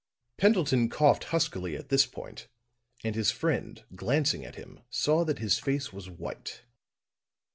[0.37, 2.47] Pendleton coughed huskily at this point;
[3.03, 6.63] and his friend glancing at him saw that his face was white.